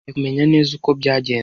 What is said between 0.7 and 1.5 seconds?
uko byagenze.